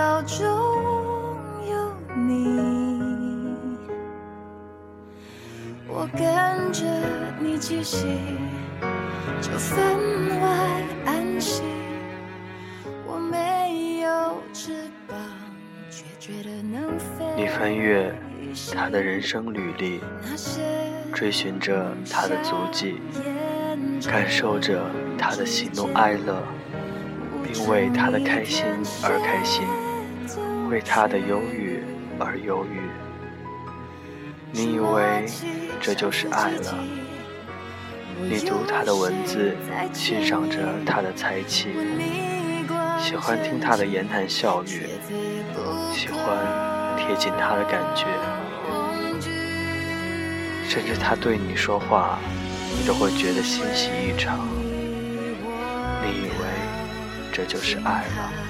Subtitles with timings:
[0.00, 0.48] 潮中
[1.68, 2.58] 有你。
[5.86, 6.86] 我跟着
[7.38, 8.06] 你气息，
[9.42, 9.78] 就分
[10.40, 11.66] 外安心。
[13.06, 15.18] 我没有翅膀，
[15.90, 17.26] 却觉得能飞。
[17.36, 18.14] 你翻阅
[18.74, 20.00] 他的人生履历，
[21.12, 23.02] 追寻着他的足迹，
[24.08, 24.82] 感受着
[25.18, 26.42] 他的喜怒哀乐，
[27.44, 28.64] 并为他的开心
[29.02, 29.66] 而开心，
[30.70, 31.82] 为他的忧郁
[32.18, 32.80] 而忧郁。
[34.52, 35.26] 你以为
[35.80, 36.78] 这就是爱了？
[38.22, 39.56] 你读他的文字，
[39.92, 41.70] 欣赏着他的才气，
[42.98, 44.86] 喜欢听他的言谈笑语，
[45.92, 48.06] 喜欢贴近他的感觉，
[50.68, 52.18] 甚至他对你说话，
[52.78, 54.46] 你都会觉得欣喜异常。
[56.02, 56.44] 你以为
[57.32, 58.49] 这就是爱了？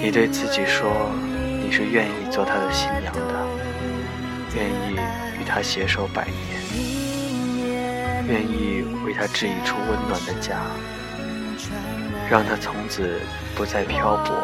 [0.00, 1.10] 你对自己说，
[1.62, 3.46] 你是愿意做他的新娘的，
[4.54, 4.94] 愿意
[5.40, 6.62] 与他携手百年，
[8.26, 10.60] 愿意为他织一处温暖的家，
[12.30, 13.20] 让他从此
[13.56, 14.34] 不再漂泊，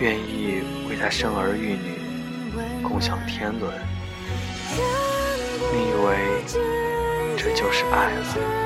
[0.00, 1.98] 愿意为他生儿育女，
[2.82, 3.72] 共享天伦。
[5.72, 6.16] 你以为
[7.36, 8.65] 这就是爱了？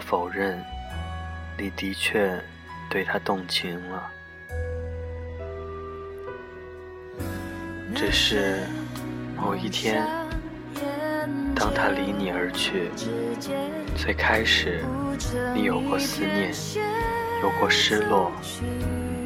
[0.00, 0.58] 否认，
[1.56, 2.42] 你的确
[2.88, 4.10] 对他动情了。
[7.94, 8.60] 只是
[9.36, 10.06] 某一天，
[11.54, 12.90] 当他离你而去，
[13.94, 14.82] 最开始
[15.54, 16.50] 你有过思念，
[17.42, 18.32] 有过失落，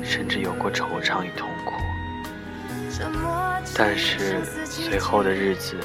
[0.03, 1.73] 甚至有过惆怅与痛苦。
[3.77, 5.77] 但是随后的日子，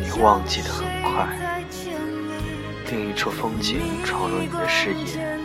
[0.00, 1.47] 你忘记得很快。
[2.90, 5.38] 另一处风景闯入你的视野，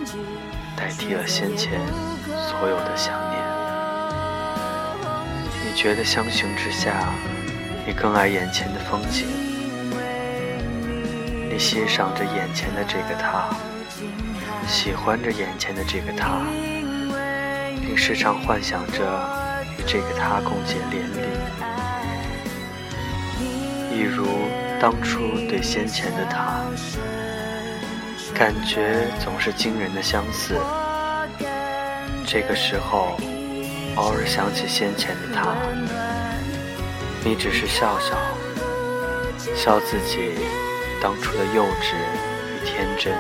[0.78, 1.82] 代替了先前
[2.28, 3.44] 所有的想念。
[5.66, 7.14] 你觉得相形之下，
[7.86, 9.28] 你更爱眼前的风景，
[11.52, 13.50] 你欣赏着眼前的这个他，
[14.66, 16.46] 喜欢着眼前的这个他，
[17.82, 19.04] 并时常幻想着
[19.78, 21.28] 与这个他共结连理，
[23.98, 24.26] 一如
[24.80, 26.64] 当初对先前的他。
[28.34, 30.56] 感觉总是惊人的相似。
[32.26, 33.16] 这个时候，
[33.96, 35.56] 偶尔想起先前的他，
[37.24, 38.18] 你只是笑笑，
[39.56, 40.32] 笑自己
[41.00, 41.94] 当初的幼稚
[42.50, 43.14] 与天真。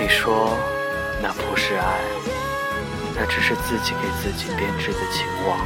[0.00, 0.50] 你说
[1.22, 2.00] 那不是爱，
[3.14, 5.58] 那只是自己给自己编织的情网。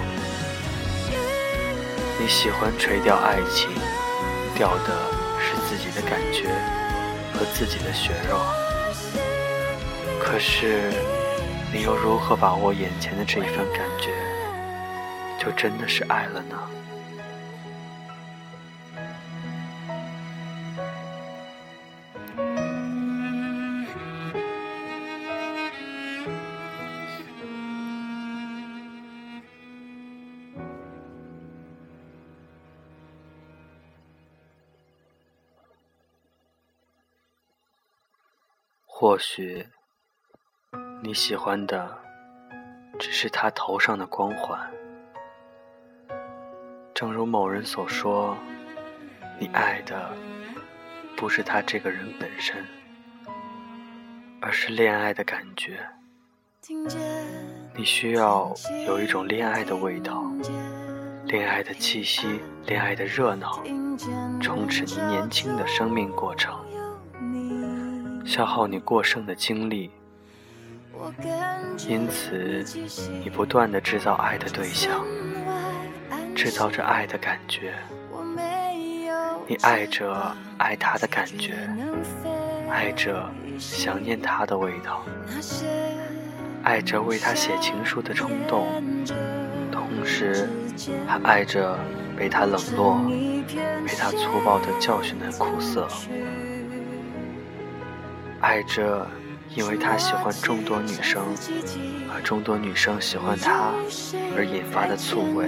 [2.21, 3.71] 你喜欢垂钓爱情，
[4.55, 4.95] 钓的
[5.41, 6.51] 是自己的感觉。
[7.41, 8.39] 和自己的血肉，
[10.21, 10.93] 可是
[11.73, 14.11] 你又如何把握眼前的这一份感觉，
[15.43, 16.59] 就真的是爱了呢？
[39.01, 39.67] 或许
[41.03, 41.97] 你喜欢的
[42.99, 44.61] 只是他头上的光环，
[46.93, 48.37] 正如某人所说，
[49.39, 50.15] 你爱的
[51.17, 52.63] 不是他这个人本身，
[54.43, 55.81] 而是恋爱的感觉。
[57.75, 58.53] 你需要
[58.87, 60.31] 有一种恋爱的味道，
[61.25, 63.63] 恋爱的气息，恋爱的热闹，
[64.43, 66.55] 充斥你年轻的生命过程。
[68.25, 69.91] 消耗你过剩的精力，
[71.89, 72.65] 因此
[73.23, 75.05] 你不断的制造爱的对象，
[76.35, 77.75] 制造着爱的感觉。
[79.47, 81.55] 你爱着爱他的感觉，
[82.71, 83.29] 爱着
[83.59, 85.05] 想念他的味道，
[86.63, 88.69] 爱着为他写情书的冲动，
[89.73, 90.49] 同时
[91.07, 91.77] 还爱着
[92.17, 93.01] 被他冷落、
[93.85, 95.89] 被他粗暴的教训的苦涩。
[98.41, 99.07] 爱着，
[99.55, 101.23] 因为他喜欢众多女生，
[102.11, 103.73] 而众多女生喜欢他
[104.35, 105.47] 而引发的醋味。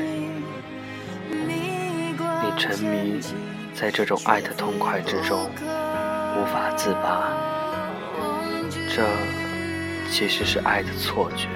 [1.30, 3.18] 你沉迷
[3.74, 5.50] 在这种爱的痛快之中，
[6.36, 7.32] 无法自拔。
[8.94, 9.02] 这
[10.10, 11.48] 其实是爱的错觉。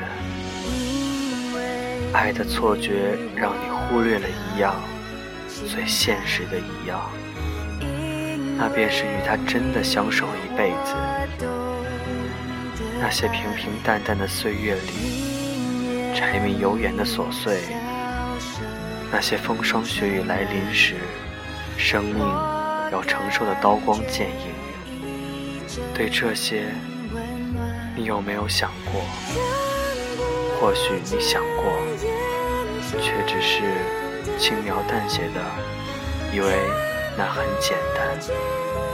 [2.15, 4.75] 爱的错觉让你忽略了一样
[5.69, 6.99] 最现实的一样，
[8.59, 10.95] 那便是与他真的相守一辈子。
[12.99, 17.61] 那些平平淡淡的岁月里，柴米油盐的琐碎，
[19.13, 20.95] 那些风霜雪雨来临时，
[21.77, 22.19] 生命
[22.91, 24.55] 要承受的刀光剑影。
[25.95, 26.73] 对这些，
[27.95, 29.03] 你有没有想过？
[30.59, 31.65] 或许你想过，
[32.99, 33.61] 却只是
[34.39, 35.45] 轻描淡写的，
[36.35, 36.47] 以为
[37.17, 38.86] 那很简单。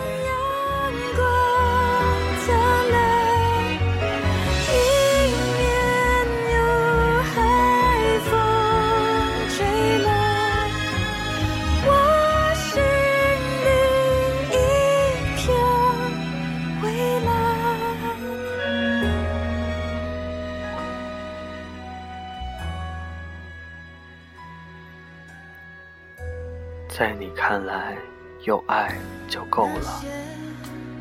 [29.52, 30.02] 够了。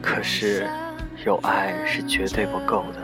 [0.01, 0.69] 可是，
[1.25, 2.99] 有爱是绝对不够的。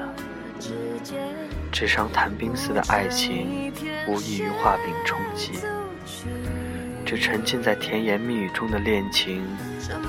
[1.72, 3.72] 纸上谈兵似的爱情，
[4.10, 5.54] 无异于画饼充饥。
[7.06, 9.42] 这沉浸在甜言蜜语中的恋情，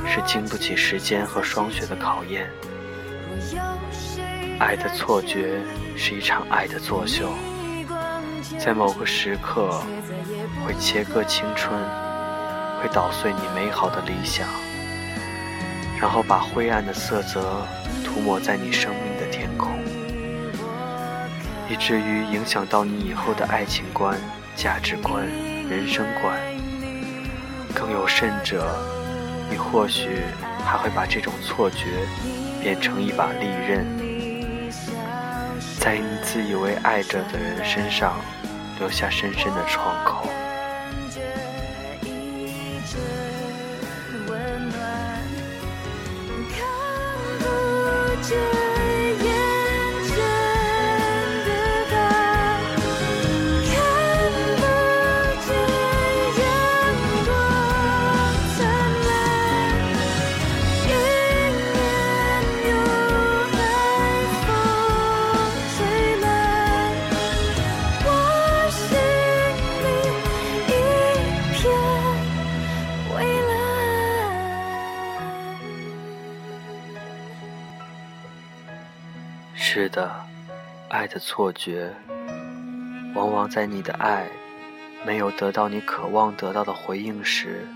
[0.04, 2.50] 是经不起时间和霜雪的考验。
[4.58, 5.60] 爱的错觉
[5.96, 7.30] 是一场爱的作秀，
[8.58, 9.80] 在某个时刻
[10.66, 11.72] 会切割青春。
[12.80, 14.46] 会捣碎你美好的理想，
[16.00, 17.66] 然后把灰暗的色泽
[18.04, 19.78] 涂抹在你生命的天空，
[21.68, 24.16] 以至于影响到你以后的爱情观、
[24.54, 25.26] 价值观、
[25.68, 26.38] 人生观。
[27.74, 28.74] 更有甚者，
[29.50, 30.22] 你或许
[30.64, 31.86] 还会把这种错觉
[32.62, 33.84] 变成一把利刃，
[35.78, 38.14] 在你自以为爱着的人身上
[38.78, 40.28] 留下深深的创口。
[48.30, 48.57] you.
[79.88, 80.24] 的，
[80.88, 81.94] 爱的错觉，
[83.14, 84.28] 往往在你的爱
[85.04, 87.66] 没有得到你渴望得到的回应时，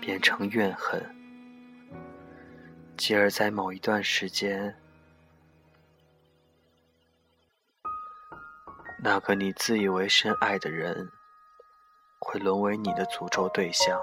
[0.00, 1.02] 变成怨恨，
[2.96, 4.74] 继而在某一段时间，
[9.02, 11.08] 那个你自以为深爱的人，
[12.20, 14.00] 会沦为你的诅咒对象，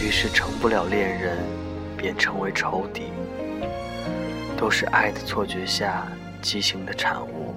[0.00, 1.38] 于是成不了恋人，
[1.96, 3.12] 便成为仇敌。
[4.62, 6.06] 都是爱的错觉下
[6.40, 7.52] 畸形的产物。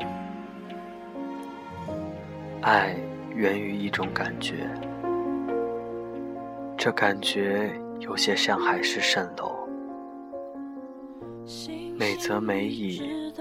[2.64, 2.96] 爱
[3.30, 4.68] 源于一种感觉，
[6.76, 9.68] 这感觉有些像海市蜃楼，
[11.96, 13.32] 美则美矣，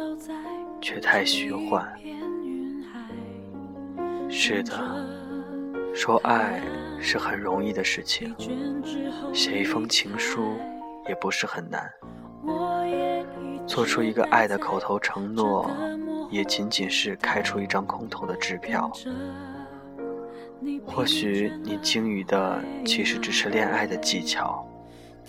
[0.79, 1.91] 却太虚幻。
[4.29, 4.75] 是的，
[5.95, 6.61] 说爱
[7.01, 8.37] 是很容易的事情，
[9.33, 10.53] 写一封情书
[11.09, 11.91] 也不是很难。
[13.67, 15.71] 做出一个爱的口头承诺，
[16.31, 18.91] 也仅仅是开出一张空头的支票。
[20.87, 24.67] 或许你精于的其实只是恋爱的技巧，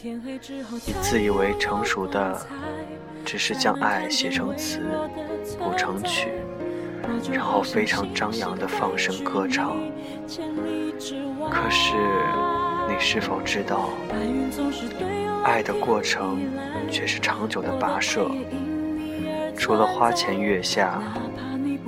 [0.03, 2.45] 你自以为成熟的
[3.25, 4.79] 只是将爱写成词，
[5.59, 6.29] 谱成曲，
[7.31, 9.75] 然后非常张扬的放声歌唱。
[11.49, 11.93] 可是，
[12.87, 13.89] 你是否知道？
[15.43, 16.39] 爱的过程
[16.89, 18.29] 却是长久的跋涉，
[19.57, 21.01] 除了花前月下，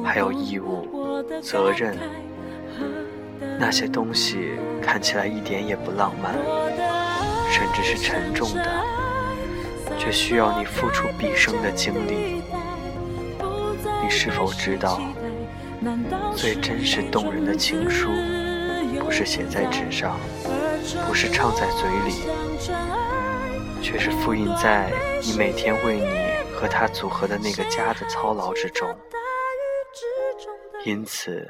[0.04, 1.98] 还有义务、责任。
[3.60, 4.52] 那些东西
[4.82, 6.36] 看起来一点也不浪漫，
[7.50, 8.84] 甚至是沉重的，
[9.98, 12.44] 却需要你付出毕生的精力。
[14.04, 15.02] 你是否知道，
[16.36, 18.10] 最真实动人的情书，
[19.00, 20.20] 不是写在纸上，
[21.08, 22.14] 不是唱在嘴里。
[23.80, 24.92] 却是复印在
[25.22, 26.08] 你每天为你
[26.54, 28.90] 和他组合的那个家的操劳之中。
[30.84, 31.48] 因此，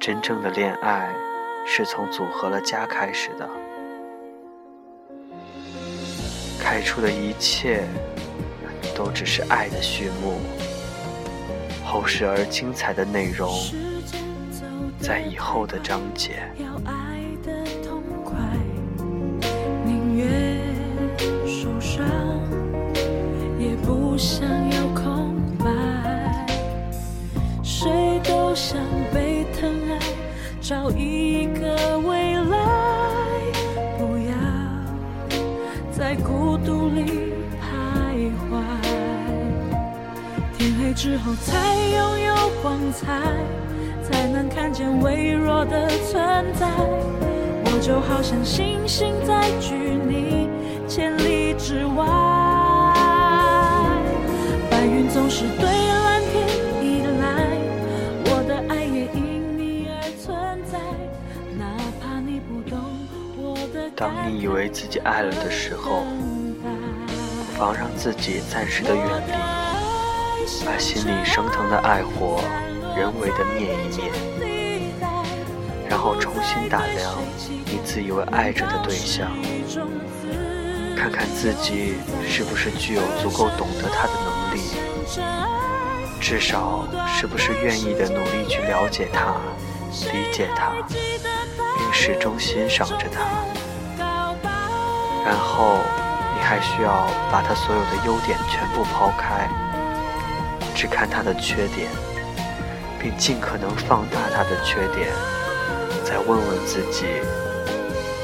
[0.00, 1.14] 真正的恋爱
[1.64, 3.48] 是从组合了家开始的。
[6.60, 7.84] 开出的一切，
[8.94, 10.40] 都只是爱的序幕。
[11.86, 13.50] 厚实而精彩的内容，
[15.00, 16.42] 在以后的章节。
[24.18, 26.44] 想要空白，
[27.62, 28.76] 谁都想
[29.14, 29.98] 被疼爱
[30.60, 32.58] 找一个未来，
[33.96, 34.34] 不要
[35.92, 37.32] 在孤独里
[37.62, 38.60] 徘徊。
[40.58, 43.22] 天黑之后才拥有光彩，
[44.02, 46.66] 才能看见微弱的存在。
[47.66, 50.48] 我就好像星星在距你
[50.88, 52.04] 千里之外，
[55.18, 55.66] 总是对。
[63.96, 66.04] 当你以为自己爱了的时候，
[67.36, 69.32] 不妨让自己暂时的远离，
[70.64, 72.40] 把心里升腾的爱火
[72.96, 73.98] 人为的灭一
[74.38, 74.52] 灭，
[75.88, 77.18] 然后重新打量
[77.66, 79.32] 你自以为爱着的对象，
[80.96, 81.94] 看看自己
[82.24, 84.12] 是不是具有足够懂得他的，
[86.28, 89.34] 至少是不是愿意的努力去了解他、
[90.12, 93.22] 理解他，并始终欣赏着他。
[95.24, 95.78] 然后，
[96.34, 99.48] 你还需要把他所有的优点全部抛开，
[100.74, 101.88] 只看他的缺点，
[103.00, 105.08] 并尽可能放大他的缺点，
[106.04, 107.06] 再问问自己，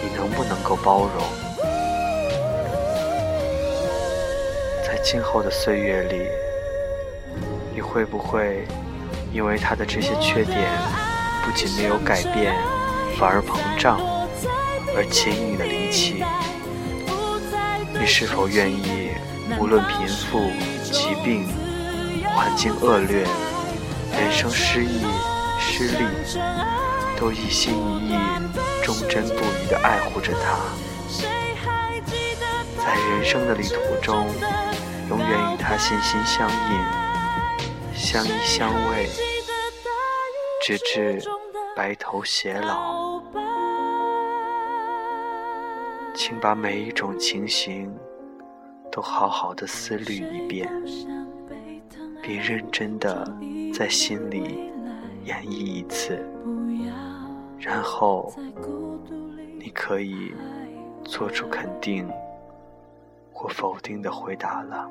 [0.03, 1.27] 你能不能够包容？
[4.87, 6.29] 在今后的岁月里，
[7.75, 8.65] 你会不会
[9.33, 10.71] 因为他的这些缺点
[11.45, 12.55] 不仅没有改变，
[13.19, 13.99] 反而膨胀，
[14.97, 16.25] 而轻易的离弃？
[17.93, 19.11] 你是否愿意，
[19.59, 20.51] 无论贫富、
[20.85, 21.49] 疾病、
[22.35, 23.27] 环境恶劣、
[24.13, 25.05] 人生失意、
[25.59, 26.07] 失利，
[27.19, 28.19] 都一心一意、
[28.85, 30.59] 忠贞不渝地爱护着他，
[32.79, 34.29] 在人生的旅途中，
[35.09, 37.04] 永远与他心心相印、
[37.95, 39.07] 相依相偎，
[40.61, 41.23] 直至
[41.77, 43.23] 白头偕老。
[46.15, 47.93] 请把每一种情形
[48.91, 50.69] 都好好的思虑一遍，
[52.23, 53.27] 并认真的
[53.73, 54.73] 在心里
[55.25, 56.19] 演绎一次，
[57.59, 58.33] 然后
[59.59, 60.35] 你可以
[61.05, 62.09] 做出肯定
[63.33, 64.91] 或否定的回答了。